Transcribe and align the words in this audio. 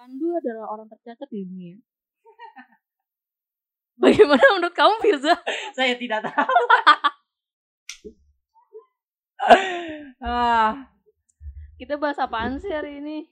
Pandu 0.00 0.32
adalah 0.32 0.64
orang 0.72 0.88
tercatat 0.88 1.28
di 1.28 1.44
dunia. 1.44 1.76
Bagaimana 4.00 4.40
menurut 4.56 4.72
kamu 4.72 4.96
Firza? 5.04 5.36
Saya 5.76 5.92
tidak 6.00 6.24
tahu. 6.24 6.40
ah, 10.24 10.88
Kita 11.76 12.00
bahas 12.00 12.16
apaan 12.16 12.56
sih 12.56 12.72
hari 12.72 13.04
ini? 13.04 13.28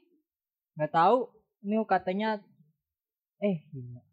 nggak 0.77 0.93
tahu. 0.93 1.33
Ini 1.65 1.81
katanya 1.89 2.37
eh 3.41 3.65
gila. 3.73 4.05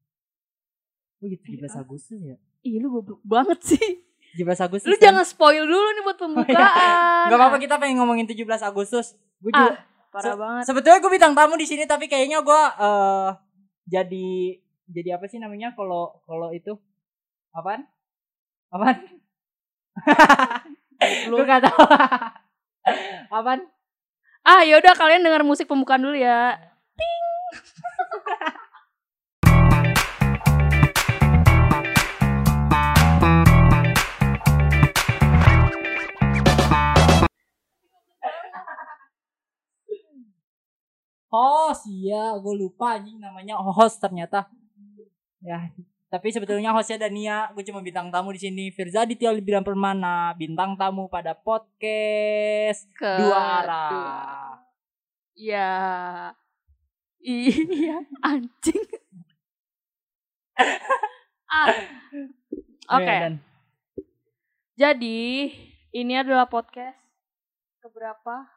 Oh, 1.20 1.28
iya 1.28 1.36
17 1.36 1.60
Agustus 1.76 2.24
ya. 2.24 2.40
Ih 2.64 2.80
lu 2.80 2.88
goblok 2.88 3.20
banget 3.28 3.76
sih. 3.76 4.00
17 4.40 4.64
Agustus. 4.64 4.88
Lu 4.88 4.96
kan? 4.96 5.12
jangan 5.12 5.28
spoil 5.28 5.68
dulu 5.68 5.92
nih 5.92 6.04
buat 6.08 6.24
pembukaan. 6.24 7.28
Gak 7.28 7.36
apa-apa 7.36 7.60
kita 7.60 7.76
pengen 7.84 8.00
ngomongin 8.00 8.32
17 8.32 8.48
Agustus. 8.64 9.20
Gue 9.44 9.52
juga 9.52 9.76
Ah, 9.76 9.95
parah 10.16 10.32
Se- 10.32 10.40
banget. 10.40 10.64
sebetulnya 10.64 11.00
gue 11.04 11.12
bintang 11.12 11.36
tamu 11.36 11.60
di 11.60 11.68
sini 11.68 11.84
tapi 11.84 12.08
kayaknya 12.08 12.40
gue 12.40 12.62
eh 12.80 13.30
jadi 13.86 14.30
jadi 14.88 15.10
apa 15.20 15.28
sih 15.28 15.38
namanya 15.38 15.76
kalau 15.76 16.24
kalau 16.24 16.56
itu 16.56 16.72
apaan? 17.52 17.84
Apaan? 18.72 18.98
gue 21.32 21.42
gak 21.44 21.62
tahu. 21.64 21.80
apaan? 23.38 23.62
Ah 24.46 24.62
yaudah 24.62 24.94
kalian 24.94 25.26
dengar 25.26 25.42
musik 25.42 25.66
pembukaan 25.66 26.02
dulu 26.02 26.16
ya. 26.16 26.56
Host, 41.36 41.92
iya, 41.92 42.32
gue 42.40 42.54
lupa 42.56 42.96
anjing 42.96 43.20
namanya 43.20 43.60
host 43.60 44.00
ternyata. 44.00 44.48
Ya, 45.44 45.68
tapi 46.08 46.32
sebetulnya 46.32 46.72
hostnya 46.72 46.96
Dania, 46.96 47.52
gue 47.52 47.60
cuma 47.68 47.84
bintang 47.84 48.08
tamu 48.08 48.32
di 48.32 48.40
sini. 48.40 48.72
Firza 48.72 49.04
Aditya 49.04 49.36
Bilang 49.44 49.68
Permana, 49.68 50.32
bintang 50.40 50.80
tamu 50.80 51.12
pada 51.12 51.36
podcast 51.36 52.88
Ke 52.96 53.20
dua 53.20 53.40
arah. 53.60 54.64
Iya. 55.36 55.72
Iya, 57.20 58.00
anjing. 58.24 58.86
ah. 61.52 61.68
Oke. 62.96 63.12
Ya, 63.12 63.22
dan 63.28 63.36
Jadi, 64.80 65.52
ini 65.92 66.14
adalah 66.16 66.48
podcast 66.48 66.96
keberapa? 67.84 68.48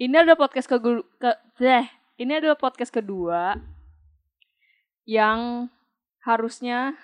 Ini 0.00 0.14
adalah 0.24 0.40
podcast 0.40 0.70
ke, 0.70 0.78
ke 1.20 1.30
deh, 1.58 1.86
ini 2.18 2.32
adalah 2.42 2.58
podcast 2.58 2.90
kedua 2.90 3.54
yang 5.06 5.70
harusnya 6.26 6.98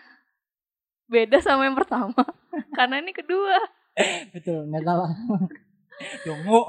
beda 1.07 1.39
sama 1.39 1.65
yang 1.71 1.79
pertama 1.79 2.27
karena 2.77 3.01
ini 3.01 3.15
kedua. 3.15 3.57
betul, 4.35 4.67
nggak 4.69 4.83
salah. 4.85 5.11
Dongo. 6.27 6.61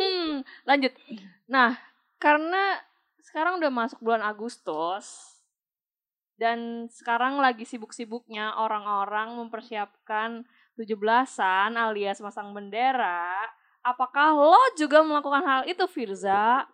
Hmm, 0.00 0.40
lanjut. 0.64 0.96
Nah, 1.44 1.76
karena 2.16 2.80
sekarang 3.20 3.60
udah 3.60 3.68
masuk 3.68 4.00
bulan 4.00 4.24
Agustus 4.24 5.36
dan 6.40 6.88
sekarang 6.88 7.36
lagi 7.36 7.68
sibuk-sibuknya 7.68 8.56
orang-orang 8.56 9.36
mempersiapkan 9.36 10.48
17-an 10.80 11.76
alias 11.76 12.24
masang 12.24 12.56
bendera. 12.56 13.36
Apakah 13.84 14.32
lo 14.32 14.56
juga 14.72 15.04
melakukan 15.04 15.44
hal 15.44 15.62
itu, 15.68 15.84
Firza? 15.84 16.64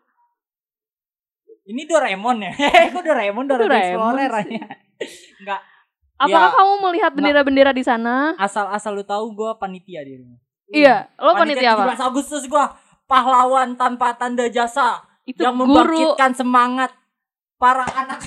Ini 1.66 1.82
Doraemon 1.84 2.36
ya? 2.40 2.52
Kok 2.94 3.02
Doraemon? 3.02 3.44
Doraemon 3.44 3.66
Doraemon 3.66 4.14
Explorer. 4.14 4.30
Enggak, 5.42 5.60
Apakah 6.16 6.48
Ya, 6.48 6.56
kamu 6.56 6.72
melihat 6.80 7.10
bendera-bendera 7.12 7.70
di 7.70 7.82
sana? 7.82 8.32
asal-asal 8.38 8.94
lu 8.94 9.04
tahu 9.04 9.34
gue 9.34 9.50
panitia 9.58 10.00
di 10.00 10.16
rumah. 10.16 10.38
Iya, 10.66 11.10
lo 11.16 11.34
panitia 11.34 11.74
apa? 11.74 11.92
17 11.92 12.08
Agustus 12.08 12.42
gue 12.46 12.64
pahlawan 13.04 13.74
tanpa 13.74 14.14
tanda 14.14 14.48
jasa 14.48 14.98
Itu 15.22 15.42
yang 15.42 15.54
guru. 15.54 15.74
membangkitkan 15.76 16.32
semangat 16.34 16.90
para 17.56 17.84
anak 17.84 18.18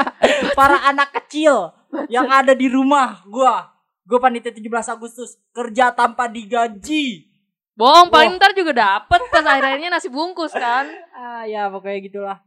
para 0.58 0.84
anak 0.84 1.08
kecil 1.14 1.72
yang 2.08 2.26
ada 2.26 2.52
di 2.52 2.66
rumah 2.66 3.20
gue. 3.22 3.54
Gue 4.02 4.18
panitia 4.18 4.50
17 4.50 4.64
Agustus 4.90 5.36
kerja 5.50 5.92
tanpa 5.92 6.26
digaji. 6.26 7.28
Bohong, 7.72 8.10
paling 8.10 8.34
ntar 8.34 8.50
juga 8.52 8.74
dapet 8.74 9.20
pas 9.30 9.44
akhirnya 9.46 9.86
nasi 9.88 10.10
bungkus 10.10 10.50
kan. 10.50 10.88
Ah 11.14 11.46
ya 11.46 11.70
pokoknya 11.70 12.00
gitulah. 12.02 12.38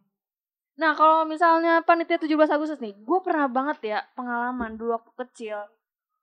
Nah, 0.81 0.97
kalau 0.97 1.29
misalnya 1.29 1.85
panitia 1.85 2.17
17 2.17 2.49
Agustus 2.49 2.81
nih, 2.81 2.97
gue 2.97 3.19
pernah 3.21 3.45
banget 3.45 3.77
ya 3.85 3.99
pengalaman 4.17 4.73
dulu 4.81 4.97
waktu 4.97 5.13
kecil. 5.13 5.61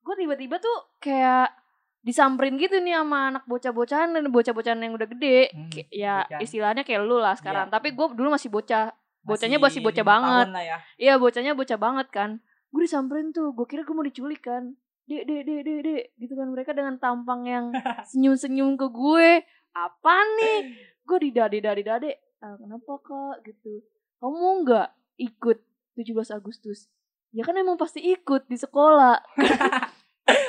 Gue 0.03 0.19
tiba-tiba 0.19 0.59
tuh 0.59 0.99
kayak 0.99 1.55
disamperin 2.03 2.59
gitu 2.59 2.83
nih 2.83 2.99
sama 2.99 3.31
anak 3.31 3.45
bocah-bocahan 3.47 4.19
dan 4.19 4.27
bocah-bocahan 4.35 4.83
yang 4.83 4.99
udah 4.99 5.07
gede. 5.07 5.55
Hmm, 5.55 5.71
ya 5.95 6.27
bocah. 6.27 6.41
istilahnya 6.43 6.83
kayak 6.83 7.07
lu 7.07 7.23
lah 7.23 7.39
sekarang. 7.39 7.71
Iya. 7.71 7.75
Tapi 7.79 7.95
gue 7.95 8.07
dulu 8.19 8.35
masih 8.35 8.51
bocah. 8.51 8.91
Bocahnya 9.23 9.63
Masih 9.63 9.79
masih 9.79 9.81
bocah 9.87 10.05
banget. 10.05 10.47
ya. 10.67 10.77
Iya 10.99 11.15
bocahnya 11.23 11.53
bocah 11.55 11.79
banget 11.79 12.07
kan. 12.11 12.31
Gue 12.75 12.83
disamperin 12.83 13.31
tuh, 13.31 13.55
gue 13.55 13.67
kira 13.71 13.87
gue 13.87 13.95
mau 13.95 14.03
diculik 14.03 14.43
kan. 14.43 14.75
Dek, 15.07 15.23
dek, 15.23 15.41
dek, 15.47 15.61
dek, 15.63 15.79
dek. 15.87 16.05
Gitu 16.19 16.35
kan 16.35 16.51
mereka 16.51 16.75
dengan 16.75 16.99
tampang 16.99 17.47
yang 17.47 17.71
senyum-senyum 18.11 18.75
ke 18.75 18.91
gue. 18.91 19.31
Apa 19.71 20.15
nih? 20.35 20.59
Gue 21.07 21.19
didade, 21.31 21.63
dade, 21.63 21.83
dade. 21.87 22.11
Ah, 22.43 22.59
kenapa 22.59 22.99
kak? 23.07 23.47
Gitu. 23.47 23.87
Kamu 24.19 24.67
nggak 24.67 24.89
ikut 25.19 25.59
17 25.95 26.35
Agustus? 26.35 26.91
Ya 27.31 27.45
kan 27.45 27.55
emang 27.55 27.79
pasti 27.79 28.03
ikut 28.03 28.47
di 28.47 28.57
sekolah. 28.57 29.19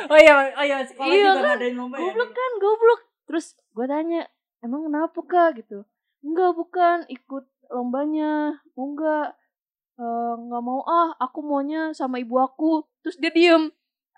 Oh 0.09 0.19
iya, 0.19 0.51
oh 0.59 0.65
iya 0.65 0.83
sekolah 0.83 1.07
Iya 1.07 1.23
juga 1.23 1.39
kan? 1.39 1.55
ngadain 1.55 1.75
lomba 1.79 1.95
ya. 1.95 2.03
Goblok 2.03 2.31
kan, 2.35 2.51
goblok. 2.59 3.01
Terus 3.31 3.45
gue 3.71 3.85
tanya, 3.87 4.21
emang 4.59 4.81
kenapa 4.83 5.19
kak? 5.23 5.49
Gitu. 5.55 5.87
Enggak, 6.19 6.51
bukan. 6.51 6.97
Ikut 7.07 7.47
lombanya. 7.71 8.59
Mau 8.75 8.91
nggak? 8.91 9.27
"Eh, 9.95 10.33
nggak 10.35 10.63
mau 10.65 10.83
ah, 10.83 11.15
aku 11.15 11.39
maunya 11.39 11.95
sama 11.95 12.19
ibu 12.19 12.35
aku. 12.35 12.83
Terus 13.05 13.15
dia 13.23 13.31
diem. 13.31 13.63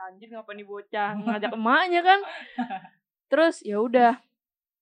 Anjir 0.02 0.34
ngapa 0.34 0.50
nih 0.58 0.66
bocah 0.66 1.10
ngajak 1.30 1.54
emaknya 1.54 2.02
kan? 2.02 2.20
Terus 3.30 3.62
ya 3.62 3.78
udah. 3.78 4.18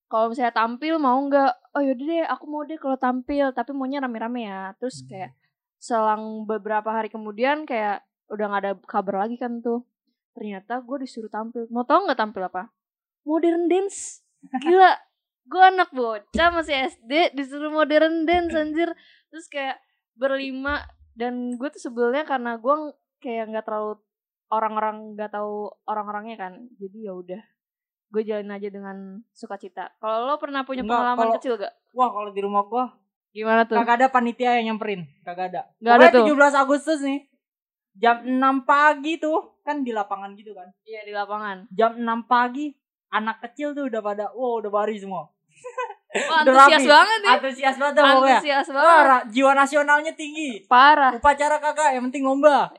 Kalau 0.09 0.33
misalnya 0.33 0.57
tampil 0.57 0.97
mau 0.97 1.21
nggak? 1.21 1.77
Oh 1.77 1.81
yaudah 1.85 2.05
deh, 2.09 2.25
aku 2.25 2.45
mau 2.49 2.65
deh 2.65 2.81
kalau 2.81 2.97
tampil, 2.97 3.53
tapi 3.53 3.77
maunya 3.77 4.01
rame-rame 4.01 4.49
ya. 4.49 4.73
Terus 4.81 5.05
kayak 5.05 5.37
selang 5.77 6.49
beberapa 6.49 6.89
hari 6.89 7.07
kemudian 7.07 7.63
kayak 7.63 8.03
udah 8.27 8.45
nggak 8.49 8.61
ada 8.65 8.73
kabar 8.89 9.29
lagi 9.29 9.37
kan 9.37 9.61
tuh. 9.61 9.85
Ternyata 10.33 10.81
gue 10.81 11.05
disuruh 11.05 11.29
tampil. 11.29 11.69
Mau 11.69 11.85
tau 11.85 12.01
nggak 12.09 12.17
tampil 12.17 12.41
apa? 12.49 12.73
Modern 13.21 13.69
dance. 13.69 14.25
Gila. 14.65 14.97
gue 15.49 15.63
anak 15.65 15.89
bocah 15.89 16.53
masih 16.53 16.93
SD 16.93 17.33
disuruh 17.33 17.73
modern 17.73 18.25
dance 18.25 18.53
anjir. 18.53 18.93
Terus 19.33 19.49
kayak 19.49 19.81
berlima 20.13 20.85
dan 21.17 21.57
gue 21.57 21.69
tuh 21.73 21.81
sebelnya 21.81 22.21
karena 22.21 22.57
gue 22.61 22.93
kayak 23.17 23.49
nggak 23.49 23.65
terlalu 23.65 23.97
orang-orang 24.53 25.17
nggak 25.17 25.33
tahu 25.33 25.73
orang-orangnya 25.89 26.37
kan. 26.37 26.53
Jadi 26.77 26.97
ya 27.09 27.17
udah 27.17 27.41
gue 28.09 28.21
jalin 28.23 28.49
aja 28.49 28.67
dengan 28.67 28.97
sukacita. 29.29 29.93
Kalau 29.95 30.25
lo 30.25 30.35
pernah 30.35 30.61
punya 30.61 30.81
Enggak, 30.81 30.97
pengalaman 30.97 31.21
kalau- 31.23 31.35
kecil 31.37 31.53
gak? 31.55 31.73
Wah 31.91 32.09
kalau 32.09 32.29
di 32.29 32.41
rumah 32.41 32.63
gua 32.63 32.85
Gimana 33.29 33.61
tuh? 33.63 33.77
kagak 33.77 33.95
ada 33.95 34.07
panitia 34.09 34.57
yang 34.57 34.73
nyamperin, 34.73 35.05
kagak 35.21 35.53
ada. 35.53 35.61
Nggak 35.77 35.93
ada 35.93 36.05
tuh. 36.09 36.21
Pokoknya 36.25 36.49
17 36.53 36.57
Agustus 36.59 36.99
nih. 36.99 37.19
Jam 37.93 38.17
6 38.23 38.39
pagi 38.63 39.13
tuh 39.17 39.59
kan 39.61 39.81
di 39.81 39.91
lapangan 39.91 40.33
gitu 40.33 40.53
kan. 40.53 40.69
Iya 40.81 41.03
di 41.03 41.11
lapangan. 41.11 41.69
Jam 41.69 41.93
6 41.93 42.05
pagi 42.25 42.73
anak 43.09 43.41
kecil 43.41 43.73
tuh 43.73 43.85
udah 43.85 43.99
pada 43.99 44.25
wow 44.31 44.57
udah 44.57 44.69
baris 44.69 45.01
semua. 45.01 45.29
Wah 46.09 46.41
Udah 46.41 46.65
antusias 46.65 46.85
banget 46.87 47.19
nih. 47.19 47.29
Antusias 47.31 47.75
banget 47.77 47.94
dah 47.94 48.03
pokoknya. 48.07 48.33
Antusias 48.33 48.67
banget. 48.71 49.03
ra- 49.05 49.25
jiwa 49.27 49.51
nasionalnya 49.53 50.13
tinggi. 50.15 50.50
Parah. 50.65 51.12
Upacara 51.13 51.57
kagak, 51.59 51.89
yang 51.94 52.03
penting 52.09 52.23
lomba. 52.23 52.73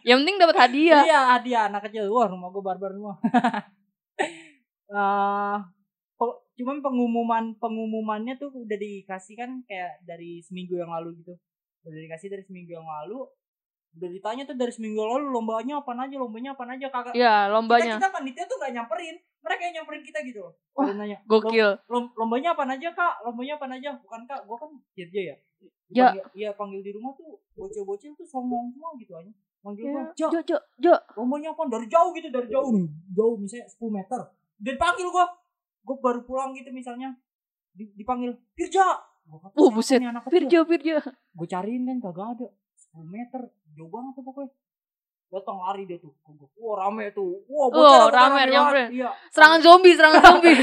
Yang 0.00 0.18
penting 0.22 0.36
dapat 0.38 0.56
hadiah. 0.58 1.02
Iya, 1.04 1.20
hadiah 1.36 1.62
anak 1.68 1.84
kecil. 1.84 2.08
Wah, 2.08 2.26
rumah 2.26 2.48
gua 2.48 2.62
barbar 2.64 2.90
semua. 2.90 3.14
Eh, 4.92 5.56
pe- 6.14 6.38
cuman 6.54 6.76
pengumuman 6.78 7.44
pengumumannya 7.56 8.36
tuh 8.36 8.52
udah 8.54 8.76
dikasih 8.76 9.34
kan 9.34 9.64
kayak 9.64 10.04
dari 10.04 10.38
seminggu 10.38 10.76
yang 10.76 10.92
lalu 10.92 11.16
gitu. 11.18 11.32
Udah 11.82 11.96
dikasih 11.98 12.28
dari 12.28 12.44
seminggu 12.44 12.72
yang 12.72 12.84
lalu. 12.84 13.24
Udah 13.92 14.08
ditanya 14.08 14.44
tuh 14.44 14.54
dari 14.54 14.72
seminggu 14.72 15.00
lalu 15.00 15.28
lombanya 15.28 15.80
apa 15.80 15.92
aja, 15.94 16.16
lombanya 16.16 16.52
apa 16.52 16.64
aja 16.66 16.86
kagak. 16.88 17.12
Iya 17.12 17.28
Kita, 17.42 17.52
lombanya. 17.52 17.94
kita 17.96 18.08
panitia 18.08 18.44
tuh 18.46 18.56
gak 18.56 18.72
nyamperin. 18.72 19.16
Mereka 19.42 19.60
yang 19.62 19.74
nyamperin 19.74 20.02
kita 20.02 20.18
gitu 20.22 20.38
loh. 20.40 20.54
Wah, 20.72 20.88
nanya, 20.88 21.18
Gokil. 21.26 21.70
"Lom- 21.88 22.12
lombanya 22.14 22.54
apa 22.54 22.64
aja 22.64 22.88
kak 22.90 23.14
lombanya 23.22 23.58
apa 23.58 23.66
aja 23.68 23.90
bukan 23.98 24.20
kak 24.24 24.40
gua 24.44 24.56
kan 24.56 24.70
kerja 24.92 25.20
ya 25.32 25.36
Ya. 25.92 26.08
Iya 26.32 26.50
panggil 26.52 26.80
di 26.80 26.88
rumah 26.90 27.12
tuh 27.12 27.36
bocil-bocil 27.52 28.16
tuh 28.16 28.24
songong 28.24 28.72
semua 28.72 28.96
gitu 28.96 29.12
aja 29.12 29.28
manggil 29.60 29.84
Ya, 29.84 29.92
gua 29.92 30.02
Jo, 30.16 30.26
Jo, 30.40 30.56
Jo. 30.80 30.94
lombanya 31.14 31.52
apa 31.52 31.68
dari 31.68 31.84
jauh 31.84 32.10
gitu 32.12 32.32
dari 32.32 32.48
jauh 32.48 32.72
nih 32.72 32.88
jauh 33.12 33.36
misalnya 33.36 33.68
10 33.68 33.92
meter 33.92 34.20
dan 34.62 34.74
panggil 34.76 35.08
gua 35.08 35.26
gua 35.82 35.96
baru 36.00 36.22
pulang 36.22 36.50
gitu 36.52 36.70
misalnya 36.70 37.18
Di- 37.68 37.90
dipanggil 37.92 38.36
kata, 39.34 39.54
Oh, 39.54 39.66
"Siapa 39.66 39.74
buset. 39.74 39.98
anak 39.98 40.22
kecil?" 40.22 40.32
Firja, 40.34 40.58
Firja. 40.62 40.94
gue 41.08 41.46
cariin 41.46 41.82
kan 41.84 41.98
kagak 42.00 42.28
ada 42.34 42.46
10 42.92 43.02
meter 43.06 43.40
jauh 43.72 43.88
banget 43.88 44.12
tuh 44.12 44.22
pokoknya 44.22 44.50
datang 45.30 45.56
lari 45.58 45.82
dia 45.84 45.96
tuh 45.96 46.12
Gua, 46.20 46.46
wah 46.54 46.74
rame 46.82 47.08
tuh 47.10 47.40
wah 47.46 47.66
Oh, 47.66 48.06
rame, 48.06 48.36
banget. 48.38 48.52
nyamperin. 48.52 48.88
iya 48.92 49.10
Serangan 49.28 49.60
zombie, 49.60 49.94
serangan 49.94 50.20
zombie. 50.28 50.60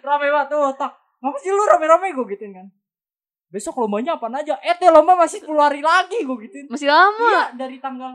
rame 0.00 0.26
banget 0.30 0.48
tuh 0.48 0.64
tak 0.74 0.92
ngapa 1.18 1.36
sih 1.36 1.50
lu 1.50 1.64
rame-rame 1.64 2.06
gue 2.12 2.26
gituin 2.30 2.52
kan 2.54 2.66
besok 3.48 3.74
lombanya 3.76 4.14
apa 4.14 4.30
aja 4.30 4.54
eh 4.60 4.74
teh 4.74 4.86
lomba 4.86 5.14
masih 5.16 5.40
10 5.40 5.50
hari 5.56 5.80
lagi 5.80 6.20
gue 6.20 6.36
gituin 6.40 6.66
Masih 6.68 6.86
lama. 6.86 7.26
iya 7.26 7.44
dari 7.54 7.78
tanggal 7.78 8.14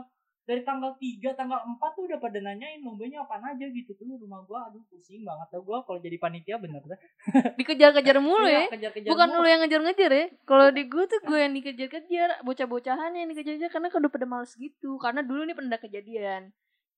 dari 0.50 0.66
tanggal 0.66 0.98
3 0.98 1.38
tanggal 1.38 1.62
4 1.62 1.78
tuh 1.94 2.10
udah 2.10 2.18
pada 2.18 2.42
nanyain 2.42 2.82
lombanya 2.82 3.22
apa 3.22 3.38
aja 3.38 3.70
gitu 3.70 3.94
tuh 3.94 4.18
rumah 4.18 4.42
gua 4.42 4.66
aduh 4.66 4.82
pusing 4.90 5.22
banget 5.22 5.46
tuh 5.54 5.62
gua 5.62 5.86
kalau 5.86 6.02
jadi 6.02 6.18
panitia 6.18 6.58
bener 6.58 6.82
dah 6.82 6.98
Dikejar-kejar 7.58 8.18
mulu 8.18 8.50
Iya, 8.50 8.66
ya. 8.66 8.74
kejar-kejar 8.74 9.10
Bukan 9.14 9.28
mulu. 9.30 9.46
lu 9.46 9.46
yang 9.46 9.60
ngejar-ngejar 9.62 10.10
ya. 10.10 10.26
Kalau 10.42 10.66
di 10.74 10.82
gue 10.90 11.04
tuh 11.06 11.20
gue 11.22 11.38
yang 11.38 11.52
dikejar-kejar, 11.54 12.42
bocah-bocahan 12.42 13.12
yang 13.14 13.28
dikejar-kejar 13.30 13.70
karena 13.70 13.88
udah 13.92 14.10
pada 14.10 14.26
males 14.26 14.52
gitu. 14.56 14.96
Karena 14.98 15.20
dulu 15.22 15.44
nih 15.46 15.54
pernah 15.54 15.78
kejadian. 15.78 16.50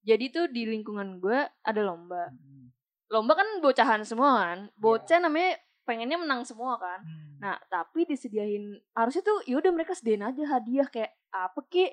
Jadi 0.02 0.24
tuh 0.32 0.46
di 0.48 0.62
lingkungan 0.66 1.18
gue 1.20 1.38
ada 1.44 1.80
lomba. 1.82 2.30
Hmm. 2.30 2.70
Lomba 3.10 3.36
kan 3.36 3.48
bocahan 3.60 4.06
semua 4.06 4.30
kan. 4.40 4.58
Bocah 4.78 5.18
namanya 5.20 5.58
pengennya 5.82 6.18
menang 6.18 6.46
semua 6.46 6.78
kan. 6.78 7.02
Hmm. 7.02 7.42
Nah, 7.42 7.58
tapi 7.66 8.06
disediain 8.06 8.78
harusnya 8.94 9.22
tuh 9.26 9.42
yaudah 9.50 9.74
mereka 9.74 9.92
sediain 9.98 10.22
aja 10.22 10.42
hadiah 10.46 10.86
kayak 10.86 11.10
apa 11.34 11.60
ki? 11.66 11.90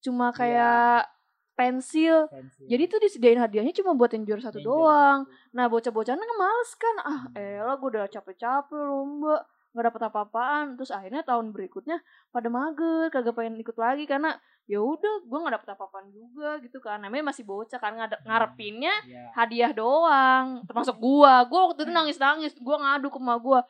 Cuma 0.00 0.30
kayak 0.30 1.06
pensil. 1.52 2.24
Pensil. 2.26 2.64
Jadi 2.66 2.82
tuh 2.86 2.98
disediain 2.98 3.36
hadiahnya 3.36 3.74
cuma 3.74 3.92
buat 3.92 4.08
yang 4.08 4.24
juara 4.24 4.40
satu 4.42 4.58
Yang 4.58 4.66
doang. 4.66 5.18
satu. 5.22 5.52
Nah 5.52 5.64
bocah-bocahan 5.66 6.18
kan 6.18 6.30
males 6.34 6.70
kan 6.74 6.96
ah 7.02 7.20
Hmm. 7.22 7.36
elah 7.36 7.76
gue 7.76 7.88
udah 7.90 8.06
capek-capek 8.06 8.80
lomba 8.80 9.44
nggak 9.70 9.84
dapet 9.86 10.02
apa-apaan 10.02 10.64
terus 10.74 10.90
akhirnya 10.90 11.22
tahun 11.22 11.52
berikutnya 11.52 12.02
pada 12.28 12.48
mager 12.48 13.06
kagak 13.08 13.32
pengen 13.32 13.54
ikut 13.54 13.76
lagi 13.76 14.02
karena 14.02 14.34
ya 14.66 14.80
udah 14.80 15.22
gue 15.22 15.38
nggak 15.38 15.54
dapet 15.56 15.68
apa-apaan 15.70 16.08
juga 16.08 16.58
gitu 16.58 16.80
kan 16.80 16.98
namanya 16.98 17.30
masih 17.30 17.44
bocah 17.44 17.78
kan 17.78 17.94
ngade- 17.94 18.18
ngarepinnya 18.20 18.90
Iya. 19.04 19.30
hadiah 19.32 19.70
doang 19.70 20.64
termasuk 20.64 20.98
gua 20.98 21.44
gua 21.44 21.70
waktu 21.70 21.86
itu 21.86 21.92
nangis-nangis 21.92 22.58
gua 22.58 22.76
ngadu 22.78 23.10
ke 23.10 23.18
emak 23.18 23.38
gua 23.38 23.60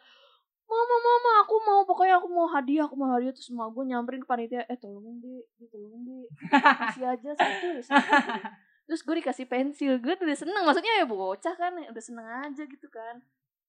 mama 0.71 0.97
mama 1.03 1.31
aku 1.43 1.55
mau 1.67 1.81
pokoknya 1.83 2.23
aku 2.23 2.29
mau 2.31 2.47
hadiah 2.47 2.87
aku 2.87 2.95
mau 2.95 3.11
hadiah. 3.11 3.35
Terus 3.35 3.51
emak 3.51 3.75
gua 3.75 3.83
nyamperin 3.83 4.23
ke 4.23 4.29
panitia 4.31 4.63
eh 4.71 4.79
tolongin 4.79 5.19
deh 5.19 5.43
Dek, 5.59 5.69
tolongin 5.75 6.01
deh 6.07 6.27
kasih 6.51 7.05
aja 7.11 7.31
satu 7.35 7.69
satu." 7.83 7.91
terus 8.91 9.07
gue 9.07 9.23
dikasih 9.23 9.47
pensil 9.47 10.03
gue 10.03 10.19
udah 10.19 10.35
seneng 10.35 10.67
maksudnya 10.67 10.91
ya 10.99 11.07
bocah 11.07 11.55
kan 11.55 11.79
udah 11.79 12.03
seneng 12.03 12.27
aja 12.27 12.63
gitu 12.67 12.87
kan. 12.91 13.23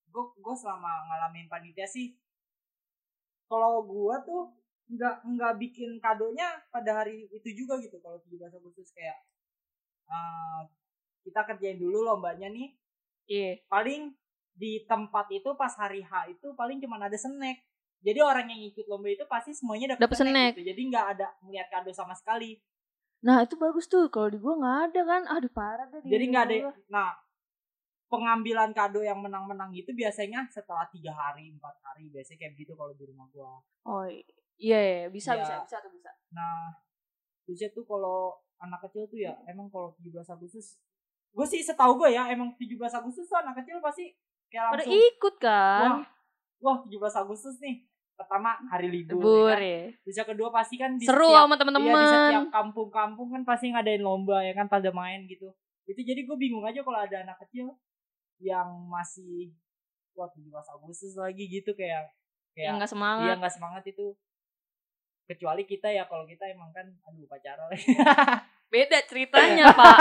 Gue 0.10 0.26
gue 0.34 0.56
selama 0.58 1.06
ngalamin 1.10 1.46
panitia 1.46 1.86
sih 1.86 2.18
kalau 3.46 3.86
gue 3.86 4.16
tuh 4.26 4.44
nggak 4.92 5.16
nggak 5.24 5.54
bikin 5.60 6.00
kadonya 6.04 6.58
pada 6.74 7.04
hari 7.04 7.28
itu 7.32 7.50
juga 7.54 7.80
gitu 7.80 8.00
kalau 8.04 8.20
17 8.24 8.50
Agustus 8.50 8.92
kayak 8.92 9.18
eh, 10.10 10.62
kita 11.24 11.46
kerjain 11.48 11.78
dulu 11.78 12.04
lombanya 12.04 12.50
nih. 12.50 12.76
Iya. 13.30 13.62
Paling 13.72 14.12
di 14.54 14.84
tempat 14.86 15.28
itu 15.30 15.50
pas 15.56 15.72
hari 15.74 16.02
H 16.02 16.30
itu 16.30 16.52
paling 16.54 16.78
cuma 16.78 16.98
ada 16.98 17.16
snack 17.16 17.64
jadi 18.02 18.18
orang 18.20 18.50
yang 18.50 18.62
ikut 18.66 18.86
lomba 18.86 19.08
itu 19.08 19.26
pasti 19.26 19.54
semuanya 19.54 19.94
dapat 19.94 20.02
Dapet 20.06 20.18
snack. 20.20 20.52
gitu. 20.56 20.62
jadi 20.68 20.82
nggak 20.90 21.06
ada 21.14 21.28
ngeliat 21.42 21.68
kado 21.70 21.92
sama 21.92 22.12
sekali 22.12 22.60
nah 23.22 23.42
itu 23.42 23.54
bagus 23.56 23.86
tuh 23.86 24.10
kalau 24.10 24.28
di 24.28 24.38
gua 24.38 24.58
nggak 24.58 24.78
ada 24.90 25.02
kan 25.06 25.22
aduh 25.30 25.52
parah 25.52 25.86
deh 25.88 26.02
di 26.02 26.10
jadi 26.10 26.24
nggak 26.28 26.44
ada 26.44 26.56
gua. 26.60 26.74
nah 26.90 27.10
pengambilan 28.08 28.76
kado 28.76 29.00
yang 29.00 29.18
menang-menang 29.18 29.72
itu 29.72 29.94
biasanya 29.94 30.44
setelah 30.48 30.84
tiga 30.88 31.16
hari 31.16 31.48
empat 31.50 31.80
hari 31.82 32.12
biasanya 32.12 32.44
kayak 32.44 32.54
gitu 32.58 32.74
kalau 32.76 32.92
di 32.92 33.08
rumah 33.08 33.24
gua 33.32 33.56
oh 33.88 34.04
iya 34.58 34.78
iya 34.78 35.08
bisa 35.08 35.32
Iya. 35.32 35.42
bisa 35.42 35.56
bisa 35.64 35.78
tuh 35.80 35.92
bisa 35.92 36.12
Nah, 36.32 36.72
terusnya 37.44 37.68
tuh 37.72 37.84
kalau 37.84 38.32
anak 38.58 38.80
kecil 38.88 39.04
tuh 39.06 39.20
ya 39.20 39.36
emang 39.46 39.68
kalau 39.68 39.92
17 40.00 40.24
Agustus 40.30 40.80
gue 41.28 41.44
sih 41.46 41.60
setahu 41.60 41.96
gue 41.98 42.12
ya 42.12 42.28
emang 42.28 42.56
17 42.56 42.72
Agustus 42.80 43.28
tuh 43.28 43.36
anak 43.36 43.60
kecil 43.60 43.80
pasti 43.80 44.12
kayak 44.52 44.66
pada 44.68 44.84
langsung 44.84 45.00
ikut 45.00 45.36
kan? 45.40 45.82
Wah 45.82 46.04
wah 46.62 46.78
17 46.86 47.24
Agustus 47.26 47.58
nih. 47.60 47.84
Pertama 48.16 48.54
hari 48.70 48.88
libur, 48.94 49.18
libur 49.18 49.50
ya 49.50 49.58
kan? 49.58 49.66
ya 49.66 49.82
terus 50.06 50.16
yang 50.22 50.30
kedua 50.30 50.50
pasti 50.54 50.76
kan 50.78 50.94
di 50.94 51.10
seru 51.10 51.26
setiap, 51.26 51.42
sama 51.42 51.50
iya, 51.50 51.58
di 51.58 51.60
teman-teman 51.66 52.06
setiap 52.06 52.46
kampung-kampung 52.54 53.28
kan 53.34 53.42
pasti 53.42 53.66
ngadain 53.74 54.04
lomba 54.06 54.46
ya 54.46 54.54
kan? 54.54 54.70
Pada 54.70 54.94
main 54.94 55.26
gitu. 55.26 55.50
Itu 55.90 56.06
jadi 56.06 56.22
gue 56.22 56.38
bingung 56.38 56.62
aja 56.62 56.86
kalau 56.86 57.02
ada 57.02 57.26
anak 57.26 57.42
kecil 57.48 57.74
yang 58.38 58.70
masih 58.86 59.58
wah 60.14 60.30
17 60.30 60.54
Agustus 60.54 61.18
lagi 61.18 61.50
gitu 61.50 61.74
kayak 61.74 62.14
kayak 62.54 62.78
nggak 62.78 62.92
semangat. 62.94 63.42
nggak 63.42 63.54
semangat 63.58 63.84
itu. 63.90 64.14
Kecuali 65.26 65.66
kita 65.66 65.90
ya 65.90 66.06
kalau 66.06 66.30
kita 66.30 66.46
emang 66.46 66.70
kan 66.70 66.86
aduh 67.10 67.26
pacaran. 67.26 67.74
Beda 68.70 69.02
ceritanya 69.10 69.74
pak. 69.80 69.98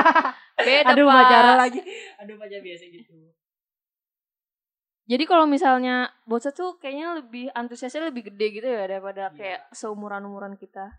Beda 0.60 0.92
aduh 0.92 1.08
pak. 1.08 1.16
pacaran 1.24 1.56
lagi. 1.56 1.80
Aduh 2.20 2.36
pacar 2.36 2.60
biasa 2.60 2.84
gitu 2.84 3.32
jadi 5.10 5.24
kalau 5.26 5.42
misalnya 5.44 6.06
bocah 6.22 6.50
tuh 6.50 6.78
kayaknya 6.78 7.18
lebih 7.18 7.50
antusiasnya 7.50 8.06
lebih 8.06 8.30
gede 8.30 8.46
gitu 8.54 8.66
ya 8.66 8.86
daripada 8.86 9.28
Iya. 9.28 9.34
kayak 9.34 9.60
seumuran 9.72 10.22
umuran 10.22 10.54
kita. 10.54 10.94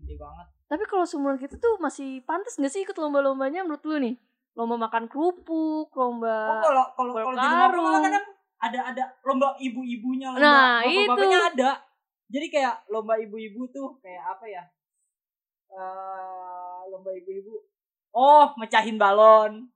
Gede 0.00 0.16
banget. 0.16 0.46
Tapi 0.64 0.84
kalau 0.86 1.04
seumuran 1.04 1.36
kita 1.36 1.60
tuh 1.60 1.76
masih 1.76 2.24
pantas 2.24 2.56
gak 2.56 2.72
sih 2.72 2.80
ikut 2.80 2.96
lomba-lombanya 2.96 3.60
menurut 3.60 3.84
lu 3.84 4.00
nih? 4.00 4.16
Lomba 4.56 4.80
makan 4.80 5.06
kerupuk 5.06 5.88
oh 5.88 6.00
lomba 6.00 6.58
kalau 6.58 6.84
kalau 6.96 7.12
kalau 7.14 7.36
di 7.36 7.46
rumah 7.70 8.00
kadang 8.00 8.24
ada 8.58 8.80
ada 8.88 9.04
lomba 9.22 9.52
ibu-ibunya 9.56 10.32
lomba 10.32 10.42
Nah, 10.42 10.80
bapak-bapaknya 10.82 11.38
itu. 11.38 11.48
ada. 11.54 11.70
Jadi 12.30 12.46
kayak 12.48 12.74
lomba 12.88 13.14
ibu-ibu 13.16 13.68
tuh 13.68 14.00
kayak 14.00 14.24
apa 14.26 14.44
ya? 14.46 14.62
Eh 15.70 16.80
lomba 16.88 17.10
ibu-ibu. 17.12 17.54
Oh 18.10 18.50
mecahin 18.56 18.96
balon 18.96 19.70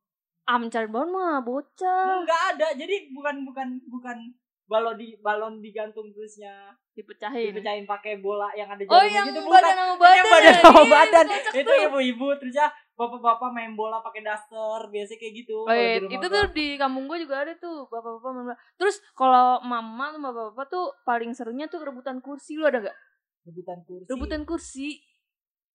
mencari 0.47 0.87
balon 0.87 1.11
mah 1.11 1.41
bocah. 1.41 2.21
Nggak 2.23 2.43
ada. 2.55 2.67
Jadi 2.77 3.11
bukan 3.11 3.45
bukan 3.45 3.69
bukan 3.89 4.19
balon 4.65 4.97
di 4.97 5.17
balon 5.19 5.61
digantung 5.61 6.09
terusnya. 6.11 6.73
Dipecahin. 6.93 7.53
Dipecahin 7.53 7.85
pakai 7.85 8.17
bola 8.17 8.53
yang 8.55 8.69
ada 8.69 8.81
oh 8.81 8.87
jarumnya 8.87 9.11
yang 9.11 9.27
gitu. 9.29 9.41
badan 9.43 9.51
bukan. 9.51 9.75
sama 9.75 9.93
Itu 9.93 10.01
badan. 10.01 10.15
yang 10.15 10.29
badan 10.31 10.55
sama 10.55 10.79
Iya, 10.79 10.93
badan. 10.93 11.27
itu 11.33 11.61
tuh. 11.67 11.77
ibu-ibu. 11.89 12.29
Terus 12.39 12.55
ya 12.55 12.67
bapak-bapak 12.95 13.51
main 13.51 13.73
bola 13.75 13.99
pakai 13.99 14.23
daster. 14.23 14.81
Biasa 14.87 15.13
kayak 15.17 15.33
gitu 15.35 15.57
Oh, 15.65 15.75
iya, 15.75 15.99
di 15.99 16.07
itu 16.13 16.27
tuh 16.29 16.45
di 16.53 16.67
kampung 16.77 17.05
gue 17.07 17.19
juga 17.21 17.43
ada 17.43 17.53
tuh. 17.57 17.89
Bapak-bapak 17.89 18.31
main 18.31 18.45
bola. 18.47 18.59
Terus 18.77 18.97
kalau 19.13 19.59
mama 19.65 20.13
sama 20.13 20.29
bapak-bapak 20.31 20.67
tuh 20.69 20.85
paling 21.03 21.33
serunya 21.33 21.67
tuh 21.67 21.83
rebutan 21.83 22.21
kursi. 22.21 22.55
Lu 22.55 22.65
ada 22.65 22.81
gak? 22.81 22.97
rebutan 23.45 23.79
kursi. 23.85 24.09
Rebutan 24.09 24.43
kursi. 24.45 24.89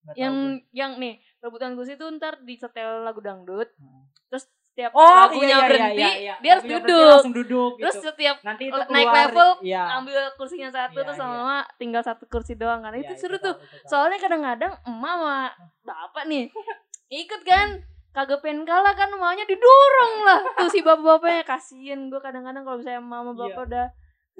Nggak 0.00 0.14
tahu 0.16 0.22
yang 0.24 0.34
yang 0.72 0.92
nih 0.96 1.14
rebutan 1.38 1.76
kursi 1.76 1.94
tuh 1.94 2.08
ntar 2.16 2.40
disetel 2.42 3.04
lagu 3.04 3.20
dangdut. 3.20 3.68
Hmm. 3.76 4.08
Terus 4.26 4.48
setiap 4.70 4.90
oh 4.94 5.02
lagunya 5.26 5.44
iya, 5.44 5.58
iya, 5.58 5.66
berhenti 5.66 5.98
iya, 6.00 6.10
iya. 6.14 6.34
dia 6.38 6.50
harus 6.54 6.64
Lagunya 6.64 6.78
berhenti, 6.78 6.94
duduk. 6.94 7.10
langsung 7.10 7.34
duduk 7.34 7.70
gitu 7.74 7.82
Terus 7.82 7.96
setiap 8.00 8.36
nanti 8.46 8.62
itu 8.70 8.78
naik 8.78 8.88
keluar, 8.88 9.18
level, 9.18 9.48
iya. 9.66 9.82
ambil 9.98 10.18
kursinya 10.38 10.68
satu 10.70 10.96
Iya, 10.96 11.04
terus 11.04 11.16
iya. 11.18 11.22
sama 11.26 11.34
mama 11.36 11.58
tinggal 11.76 12.02
satu 12.06 12.24
kursi 12.30 12.52
doang 12.54 12.80
kan. 12.80 12.94
Iya, 12.94 13.02
itu 13.02 13.12
seru 13.18 13.36
tuh. 13.36 13.54
tahu, 13.54 13.60
itu 13.60 13.76
tahu. 13.82 13.88
Soalnya 13.90 14.18
kadang-kadang 14.22 14.72
emak 14.86 15.12
sama 15.18 15.36
bapak 15.82 16.24
nih 16.24 16.44
ikut 17.26 17.42
kan 17.42 17.68
kagak 18.10 18.40
pengen 18.40 18.62
kalah 18.62 18.94
kan 18.94 19.10
maunya 19.12 19.46
didorong 19.46 20.14
lah 20.22 20.38
tuh 20.58 20.66
si 20.66 20.82
bapak-bapaknya 20.82 21.42
kasihan 21.42 22.10
gue 22.10 22.18
kadang-kadang 22.18 22.62
kalau 22.62 22.78
misalnya 22.78 23.02
mama 23.02 23.30
Iya. 23.30 23.38
bapak 23.50 23.62
udah 23.70 23.86